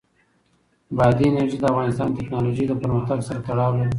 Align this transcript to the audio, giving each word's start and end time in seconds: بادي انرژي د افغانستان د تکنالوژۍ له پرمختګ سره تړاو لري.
بادي 0.97 1.25
انرژي 1.29 1.57
د 1.59 1.63
افغانستان 1.71 2.07
د 2.11 2.15
تکنالوژۍ 2.19 2.65
له 2.67 2.75
پرمختګ 2.83 3.17
سره 3.27 3.39
تړاو 3.47 3.71
لري. 3.79 3.89